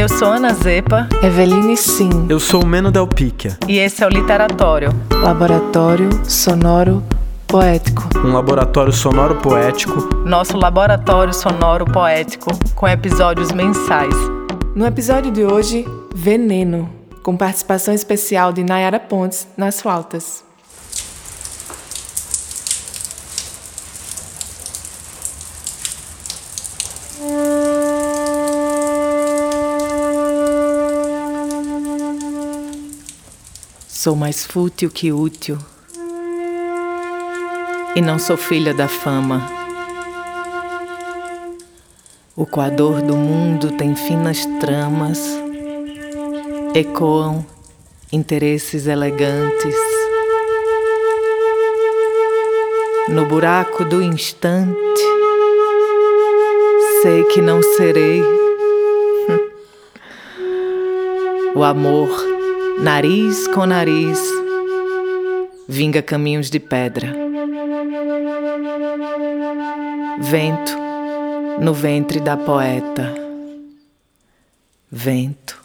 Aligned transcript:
Eu 0.00 0.08
sou 0.08 0.28
Ana 0.28 0.54
Zepa. 0.54 1.06
Eveline 1.22 1.76
Sim. 1.76 2.24
Eu 2.30 2.40
sou 2.40 2.62
o 2.62 2.66
Meno 2.66 2.90
Del 2.90 3.06
Picchia. 3.06 3.58
E 3.68 3.78
esse 3.78 4.02
é 4.02 4.06
o 4.06 4.08
Literatório. 4.08 4.94
Laboratório 5.12 6.08
Sonoro 6.24 7.04
Poético. 7.46 8.08
Um 8.24 8.32
laboratório 8.32 8.94
sonoro 8.94 9.36
poético. 9.42 10.08
Nosso 10.24 10.56
laboratório 10.56 11.34
sonoro 11.34 11.84
poético, 11.84 12.48
com 12.74 12.88
episódios 12.88 13.52
mensais. 13.52 14.14
No 14.74 14.86
episódio 14.86 15.30
de 15.30 15.44
hoje, 15.44 15.84
Veneno, 16.14 16.88
com 17.22 17.36
participação 17.36 17.92
especial 17.92 18.54
de 18.54 18.64
Nayara 18.64 18.98
Pontes 18.98 19.46
nas 19.54 19.82
flautas. 19.82 20.42
Sou 34.02 34.16
mais 34.16 34.46
fútil 34.46 34.88
que 34.90 35.12
útil. 35.12 35.58
E 37.94 38.00
não 38.00 38.18
sou 38.18 38.34
filha 38.34 38.72
da 38.72 38.88
fama. 38.88 39.46
O 42.34 42.46
coador 42.46 43.02
do 43.02 43.14
mundo 43.14 43.72
tem 43.72 43.94
finas 43.94 44.46
tramas, 44.58 45.20
ecoam 46.74 47.44
interesses 48.10 48.86
elegantes. 48.86 49.76
No 53.06 53.26
buraco 53.26 53.84
do 53.84 54.02
instante, 54.02 55.02
sei 57.02 57.22
que 57.24 57.42
não 57.42 57.62
serei. 57.62 58.22
O 61.52 61.64
amor 61.64 62.29
nariz 62.82 63.46
com 63.48 63.66
nariz, 63.66 64.18
vinga 65.68 66.02
caminhos 66.02 66.48
de 66.48 66.58
pedra. 66.58 67.14
Vento 70.18 70.72
no 71.60 71.74
ventre 71.74 72.20
da 72.20 72.36
poeta, 72.36 73.14
vento 74.90 75.60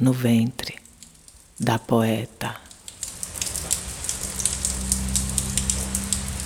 no 0.00 0.12
ventre 0.12 0.76
da 1.60 1.78
poeta. 1.78 2.54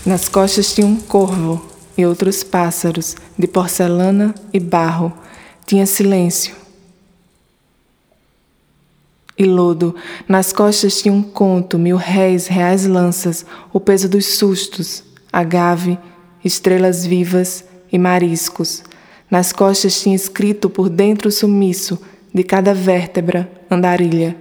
Nas 0.05 0.29
costas 0.29 0.75
tinha 0.75 0.87
um 0.87 0.97
corvo 0.97 1.65
e 1.97 2.05
outros 2.05 2.43
pássaros 2.43 3.15
de 3.39 3.47
porcelana 3.47 4.35
e 4.53 4.59
barro. 4.59 5.13
Tinha 5.65 5.87
silêncio 5.87 6.62
e 9.43 9.47
lodo. 9.47 9.95
Nas 10.29 10.53
costas 10.53 11.01
tinha 11.01 11.13
um 11.13 11.23
conto, 11.23 11.79
mil 11.79 11.97
réis, 11.97 12.47
reais 12.47 12.87
lanças, 12.87 13.45
o 13.73 13.81
peso 13.81 14.09
dos 14.09 14.27
sustos, 14.27 15.03
agave, 15.33 15.99
estrelas 16.45 17.05
vivas 17.05 17.65
e 17.93 17.99
mariscos. 17.99 18.83
Nas 19.31 19.53
costas 19.53 20.01
tinha 20.01 20.15
escrito 20.15 20.69
por 20.69 20.89
dentro 20.89 21.29
o 21.29 21.33
sumiço 21.33 21.99
de 22.35 22.43
cada 22.43 22.75
vértebra, 22.75 23.51
andarilha. 23.71 24.37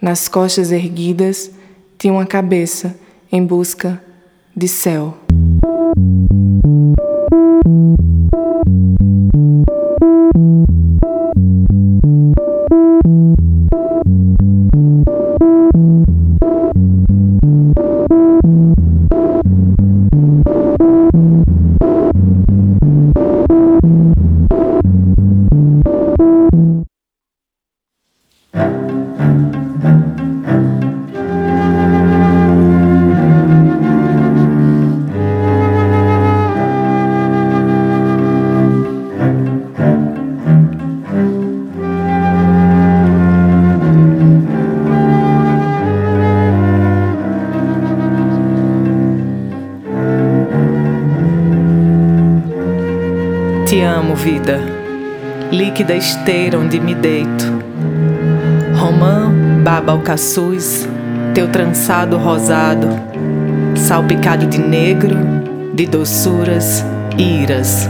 Nas 0.00 0.28
costas 0.28 0.72
erguidas 0.72 1.50
tinha 1.98 2.12
uma 2.12 2.26
cabeça 2.26 2.94
em 3.32 3.44
busca 3.44 4.02
de 4.54 4.68
céu. 4.68 5.16
Te 53.66 53.84
amo, 53.84 54.14
vida, 54.14 54.60
líquida 55.50 55.94
esteira 55.94 56.56
onde 56.56 56.78
me 56.78 56.94
deito. 56.94 57.65
Romã, 58.76 59.32
baba 59.64 59.92
alcaçuz, 59.92 60.86
teu 61.34 61.48
trançado 61.48 62.18
rosado, 62.18 62.88
salpicado 63.74 64.46
de 64.46 64.58
negro, 64.58 65.16
de 65.72 65.86
doçuras, 65.86 66.84
iras. 67.16 67.88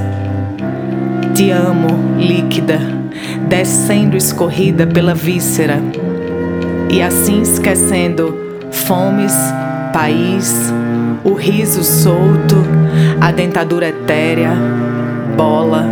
Te 1.35 1.51
amo, 1.51 1.89
líquida, 2.17 2.79
descendo 3.49 4.17
escorrida 4.17 4.87
pela 4.87 5.13
víscera, 5.13 5.81
e 6.89 7.03
assim 7.03 7.43
esquecendo 7.43 8.39
fomes, 8.71 9.35
país, 9.93 10.73
o 11.25 11.35
riso 11.35 11.83
solto, 11.83 12.65
a 13.21 13.33
dentadura 13.33 13.89
etérea, 13.89 14.53
bola, 15.37 15.85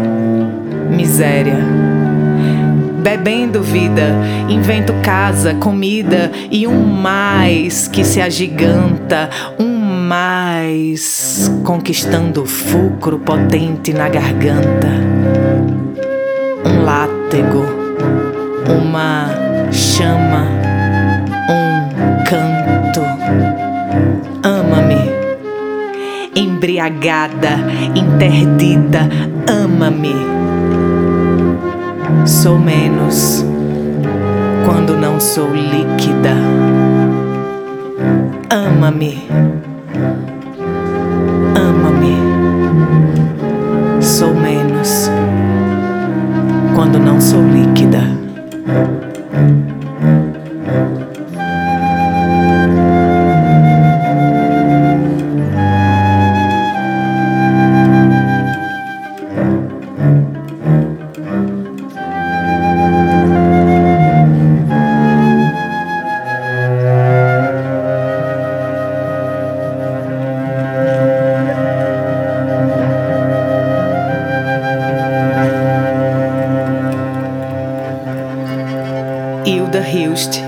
miséria. 0.88 1.83
Bebendo 3.04 3.62
vida, 3.62 4.16
invento 4.48 4.94
casa, 5.02 5.52
comida 5.56 6.32
e 6.50 6.66
um 6.66 6.86
mais 6.86 7.86
que 7.86 8.02
se 8.02 8.18
agiganta, 8.18 9.28
um 9.58 9.76
mais 10.08 11.52
conquistando 11.62 12.44
o 12.44 12.46
fulcro 12.46 13.18
potente 13.18 13.92
na 13.92 14.08
garganta. 14.08 14.88
Um 16.64 16.82
látego, 16.82 17.66
uma 18.66 19.28
chama, 19.70 20.48
um 21.50 22.24
canto. 22.24 23.02
Ama-me 24.42 25.12
embriagada, 26.34 27.58
interdita, 27.94 29.06
ama-me. 29.46 30.43
Sou 32.26 32.58
menos 32.58 33.44
quando 34.64 34.96
não 34.96 35.20
sou 35.20 35.50
líquida. 35.52 36.32
Ama-me. 38.48 39.28
Ama-me. 41.54 42.16
Sou 44.00 44.32
menos 44.34 45.10
quando 46.74 46.98
não 46.98 47.20
sou 47.20 47.42
líquida. 47.46 48.23
Hilda 79.74 79.88
Hilst, 79.88 80.40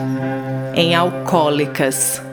em 0.77 0.95
Alcoólicas. 0.95 2.26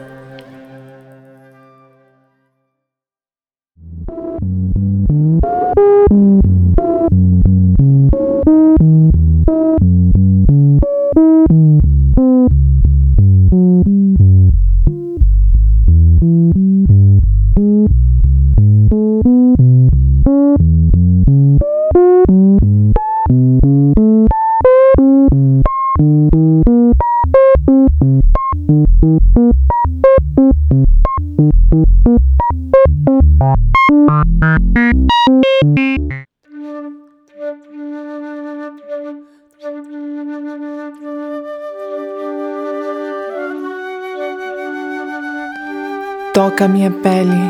Toca 46.44 46.68
minha 46.68 46.90
pele, 46.90 47.40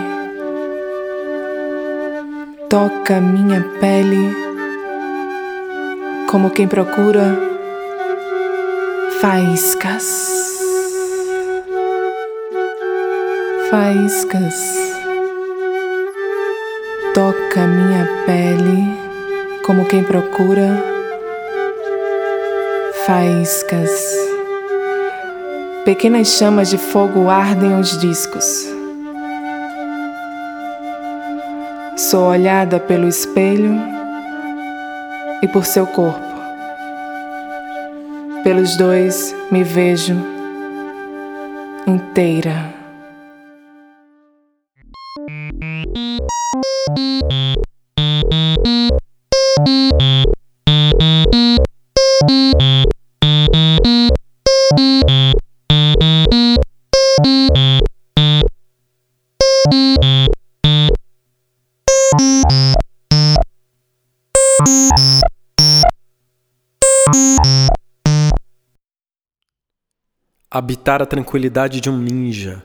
toca 2.71 3.21
minha 3.21 3.61
pele, 3.81 4.33
como 6.31 6.49
quem 6.51 6.69
procura 6.69 7.37
faíscas, 9.21 10.05
faíscas. 13.69 14.55
Toca 17.15 17.67
minha 17.67 18.09
pele, 18.25 18.97
como 19.67 19.87
quem 19.87 20.05
procura 20.05 20.69
faíscas. 23.05 23.91
Pequenas 25.85 26.29
chamas 26.29 26.71
de 26.71 26.79
fogo 26.79 27.29
ardem 27.29 27.77
os 27.81 27.99
discos. 27.99 28.84
Sou 32.11 32.25
olhada 32.25 32.79
pelo 32.79 33.09
espelho 33.09 33.75
e 35.41 35.49
por 35.49 35.65
seu 35.65 35.87
corpo. 35.87 36.21
Pelos 38.43 38.77
dois 38.77 39.35
me 39.51 39.65
vejo 39.65 40.15
inteira. 41.87 42.84
Habitar 70.55 71.03
a 71.03 71.07
tranquilidade 71.07 71.81
de 71.81 71.91
um 71.91 71.99
ninja. 71.99 72.63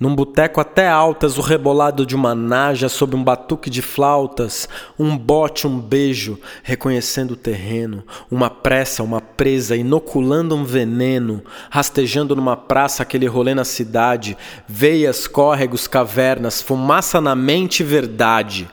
Num 0.00 0.14
boteco 0.14 0.60
até 0.60 0.88
altas, 0.88 1.36
o 1.36 1.40
rebolado 1.40 2.06
de 2.06 2.14
uma 2.14 2.32
naja 2.32 2.88
sob 2.88 3.16
um 3.16 3.24
batuque 3.24 3.68
de 3.68 3.82
flautas, 3.82 4.68
um 4.96 5.18
bote, 5.18 5.66
um 5.66 5.80
beijo, 5.80 6.38
reconhecendo 6.62 7.32
o 7.32 7.36
terreno, 7.36 8.04
uma 8.30 8.48
pressa, 8.48 9.02
uma 9.02 9.20
presa, 9.20 9.74
inoculando 9.74 10.54
um 10.54 10.62
veneno, 10.62 11.42
rastejando 11.70 12.36
numa 12.36 12.56
praça 12.56 13.02
aquele 13.02 13.26
rolê 13.26 13.52
na 13.52 13.64
cidade, 13.64 14.38
veias, 14.68 15.26
córregos, 15.26 15.88
cavernas, 15.88 16.62
fumaça 16.62 17.20
na 17.20 17.34
mente, 17.34 17.82
verdade. 17.82 18.70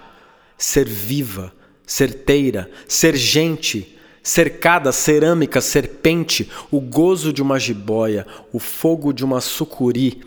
Ser 0.55 0.87
viva, 0.87 1.51
certeira, 1.83 2.69
ser 2.87 3.15
gente, 3.15 3.97
cercada, 4.23 4.91
cerâmica, 4.91 5.61
serpente, 5.61 6.49
o 6.69 6.79
gozo 6.79 7.33
de 7.33 7.41
uma 7.41 7.59
jiboia, 7.59 8.25
o 8.53 8.59
fogo 8.59 9.11
de 9.13 9.25
uma 9.25 9.41
sucuri. 9.41 10.21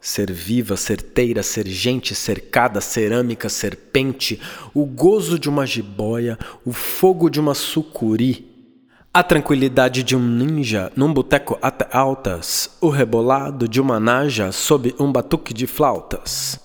Ser 0.00 0.32
viva, 0.32 0.78
certeira, 0.78 1.42
ser 1.42 1.66
gente, 1.66 2.14
cercada, 2.14 2.80
cerâmica, 2.80 3.50
serpente, 3.50 4.40
o 4.72 4.86
gozo 4.86 5.38
de 5.38 5.48
uma 5.48 5.66
jiboia, 5.66 6.38
o 6.64 6.72
fogo 6.72 7.28
de 7.28 7.38
uma 7.38 7.54
sucuri. 7.54 8.48
A 9.12 9.22
tranquilidade 9.22 10.02
de 10.02 10.16
um 10.16 10.20
ninja 10.20 10.90
num 10.96 11.12
boteco 11.12 11.58
até 11.60 11.86
altas, 11.94 12.78
o 12.80 12.88
rebolado 12.88 13.68
de 13.68 13.80
uma 13.80 14.00
naja 14.00 14.52
sob 14.52 14.94
um 14.98 15.12
batuque 15.12 15.52
de 15.52 15.66
flautas. 15.66 16.58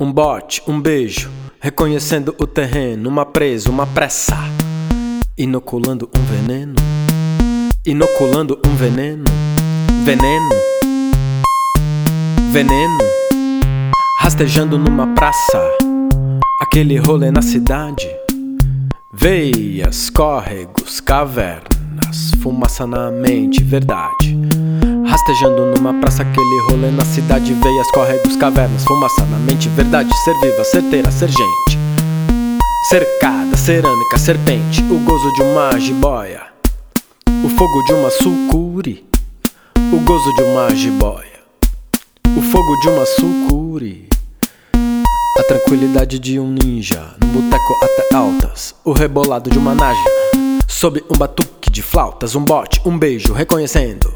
Um 0.00 0.10
bote, 0.10 0.62
um 0.66 0.80
beijo, 0.80 1.30
reconhecendo 1.60 2.34
o 2.38 2.46
terreno, 2.46 3.08
uma 3.08 3.26
presa, 3.26 3.70
uma 3.70 3.86
pressa 3.86 4.36
inoculando 5.42 6.08
um 6.16 6.22
veneno, 6.22 6.76
inoculando 7.84 8.60
um 8.64 8.76
veneno, 8.76 9.24
veneno, 10.04 10.50
veneno, 12.52 12.98
rastejando 14.20 14.78
numa 14.78 15.08
praça, 15.14 15.60
aquele 16.60 16.96
rolê 16.96 17.32
na 17.32 17.42
cidade, 17.42 18.08
veias, 19.12 20.10
córregos, 20.10 21.00
cavernas, 21.00 22.30
fumaça 22.40 22.86
na 22.86 23.10
mente, 23.10 23.64
verdade. 23.64 24.38
Rastejando 25.04 25.74
numa 25.74 25.92
praça, 25.94 26.22
aquele 26.22 26.60
rolê 26.70 26.92
na 26.92 27.04
cidade, 27.04 27.52
veias, 27.52 27.90
córregos, 27.90 28.36
cavernas, 28.36 28.84
fumaça 28.84 29.24
na 29.24 29.38
mente, 29.38 29.68
verdade. 29.70 30.08
Ser 30.22 30.34
viva, 30.34 30.62
certeira, 30.62 31.10
ser 31.10 31.30
gente. 31.30 31.82
Cercada, 32.88 33.41
cerâmica, 33.62 34.18
serpente, 34.18 34.82
o 34.90 34.98
gozo 34.98 35.32
de 35.34 35.42
uma 35.42 35.78
jiboia, 35.78 36.42
o 37.44 37.48
fogo 37.48 37.80
de 37.84 37.92
uma 37.92 38.10
sucuri, 38.10 39.06
o 39.92 40.00
gozo 40.00 40.34
de 40.34 40.42
uma 40.42 40.74
jiboia, 40.74 41.38
o 42.36 42.42
fogo 42.42 42.76
de 42.80 42.88
uma 42.88 43.06
sucuri, 43.06 44.08
a 45.38 45.44
tranquilidade 45.44 46.18
de 46.18 46.40
um 46.40 46.48
ninja, 46.48 47.14
no 47.20 47.28
boteco 47.28 47.78
até 47.84 48.16
altas, 48.16 48.74
o 48.84 48.90
rebolado 48.90 49.48
de 49.48 49.58
uma 49.58 49.76
naja, 49.76 50.10
sob 50.66 51.00
um 51.08 51.16
batuque 51.16 51.70
de 51.70 51.82
flautas, 51.82 52.34
um 52.34 52.44
bote, 52.44 52.82
um 52.84 52.98
beijo, 52.98 53.32
reconhecendo. 53.32 54.12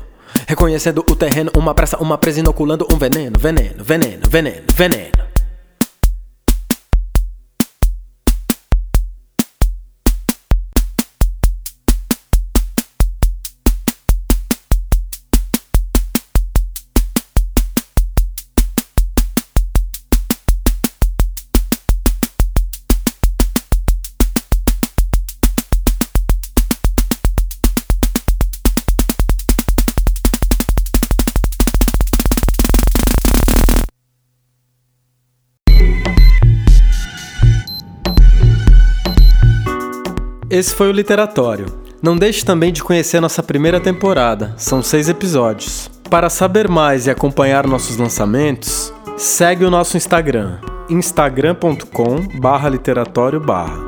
Reconhecendo 0.48 1.04
o 1.08 1.14
terreno, 1.14 1.52
uma 1.56 1.72
pressa, 1.72 1.96
uma 1.98 2.18
presa 2.18 2.40
inoculando 2.40 2.84
um 2.92 2.98
veneno, 2.98 3.38
veneno, 3.38 3.84
veneno, 3.84 4.22
veneno, 4.28 4.66
veneno. 4.74 5.25
Esse 40.56 40.74
foi 40.74 40.88
o 40.88 40.92
Literatório. 40.92 41.66
Não 42.02 42.16
deixe 42.16 42.42
também 42.42 42.72
de 42.72 42.82
conhecer 42.82 43.20
nossa 43.20 43.42
primeira 43.42 43.78
temporada, 43.78 44.54
são 44.56 44.82
seis 44.82 45.06
episódios. 45.06 45.90
Para 46.08 46.30
saber 46.30 46.66
mais 46.66 47.06
e 47.06 47.10
acompanhar 47.10 47.66
nossos 47.66 47.98
lançamentos, 47.98 48.90
segue 49.18 49.66
o 49.66 49.70
nosso 49.70 49.98
Instagram, 49.98 50.56
instagram.com/literatório. 50.88 53.85